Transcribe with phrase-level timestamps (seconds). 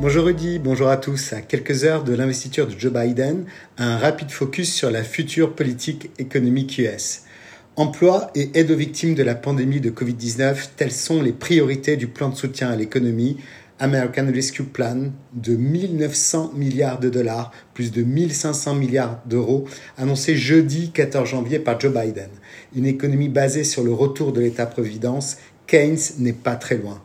[0.00, 1.32] Bonjour Rudy, bonjour à tous.
[1.32, 3.46] À quelques heures de l'investiture de Joe Biden,
[3.78, 7.22] un rapide focus sur la future politique économique US.
[7.74, 12.06] Emploi et aide aux victimes de la pandémie de Covid-19, telles sont les priorités du
[12.06, 13.38] plan de soutien à l'économie
[13.80, 19.64] American Rescue Plan de 1900 milliards de dollars, plus de 1500 milliards d'euros,
[19.96, 22.30] annoncé jeudi 14 janvier par Joe Biden.
[22.76, 27.02] Une économie basée sur le retour de l'État-providence, Keynes n'est pas très loin.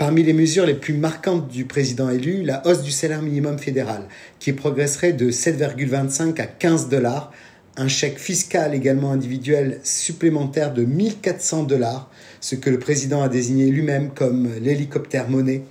[0.00, 4.08] Parmi les mesures les plus marquantes du président élu, la hausse du salaire minimum fédéral,
[4.38, 7.30] qui progresserait de 7,25 à 15 dollars,
[7.76, 13.66] un chèque fiscal également individuel supplémentaire de 1400 dollars, ce que le président a désigné
[13.66, 15.64] lui-même comme l'hélicoptère monnaie,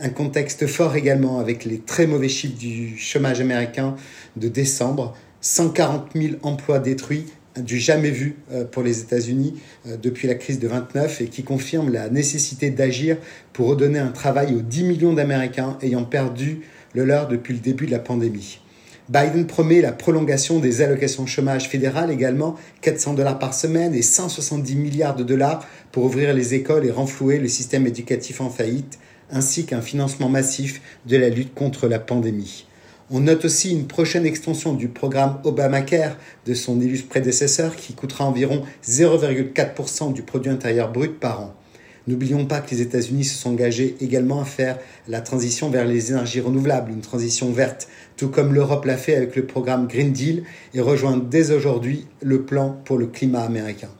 [0.00, 3.94] un contexte fort également avec les très mauvais chiffres du chômage américain
[4.36, 5.14] de décembre.
[5.40, 7.26] 140 000 emplois détruits,
[7.62, 9.54] du jamais vu euh, pour les États-Unis
[9.86, 13.16] euh, depuis la crise de 29 et qui confirme la nécessité d'agir
[13.52, 16.60] pour redonner un travail aux 10 millions d'Américains ayant perdu
[16.94, 18.60] le leur depuis le début de la pandémie.
[19.08, 24.76] Biden promet la prolongation des allocations chômage fédérales également, 400 dollars par semaine et 170
[24.76, 28.98] milliards de dollars pour ouvrir les écoles et renflouer le système éducatif en faillite
[29.30, 32.66] ainsi qu'un financement massif de la lutte contre la pandémie.
[33.10, 38.26] On note aussi une prochaine extension du programme Obamacare de son illustre prédécesseur qui coûtera
[38.26, 41.54] environ 0,4% du produit intérieur brut par an.
[42.06, 46.10] N'oublions pas que les États-Unis se sont engagés également à faire la transition vers les
[46.10, 50.42] énergies renouvelables, une transition verte, tout comme l'Europe l'a fait avec le programme Green Deal
[50.74, 53.90] et rejoint dès aujourd'hui le plan pour le climat américain.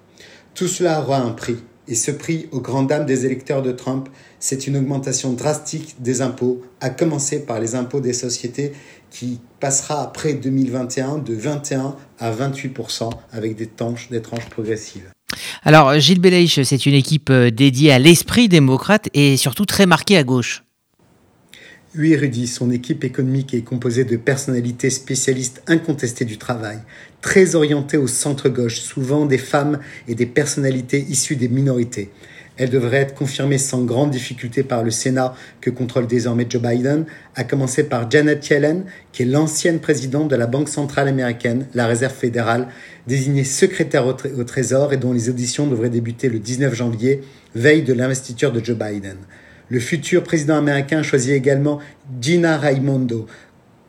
[0.54, 1.56] Tout cela aura un prix,
[1.90, 6.20] et ce prix, aux grandes dames des électeurs de Trump, c'est une augmentation drastique des
[6.20, 8.72] impôts, à commencer par les impôts des sociétés
[9.10, 15.10] qui passera après 2021 de 21 à 28% avec des tranches, des tranches progressives.
[15.62, 20.16] Alors Gilles Belaïch, c'est une équipe euh, dédiée à l'esprit démocrate et surtout très marquée
[20.16, 20.62] à gauche.
[21.96, 26.78] Oui, Rudy, son équipe économique est composée de personnalités spécialistes incontestées du travail,
[27.22, 32.10] très orientées au centre-gauche, souvent des femmes et des personnalités issues des minorités.
[32.58, 37.06] Elle devrait être confirmée sans grande difficulté par le Sénat que contrôle désormais Joe Biden,
[37.36, 41.86] à commencer par Janet Yellen, qui est l'ancienne présidente de la Banque centrale américaine, la
[41.86, 42.66] Réserve fédérale,
[43.06, 47.22] désignée secrétaire au, Trésor et dont les auditions devraient débuter le 19 janvier,
[47.54, 49.16] veille de l'investiture de Joe Biden.
[49.70, 51.78] Le futur président américain choisit également
[52.20, 53.26] Gina Raimondo,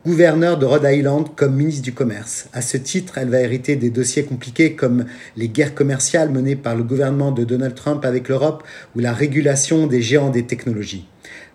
[0.10, 2.48] gouverneur de Rhode Island comme ministre du Commerce.
[2.52, 5.06] À ce titre, elle va hériter des dossiers compliqués comme
[5.38, 8.64] les guerres commerciales menées par le gouvernement de Donald Trump avec l'Europe
[8.96, 11.08] ou la régulation des géants des technologies.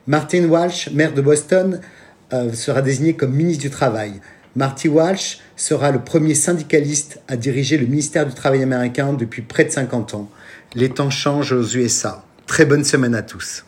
[0.06, 1.80] Martin Walsh, maire de Boston,
[2.32, 4.20] euh, sera désigné comme ministre du Travail.
[4.54, 9.64] Marty Walsh sera le premier syndicaliste à diriger le ministère du Travail américain depuis près
[9.64, 10.30] de 50 ans.
[10.76, 12.24] Les temps changent aux USA.
[12.46, 13.64] Très bonne semaine à tous.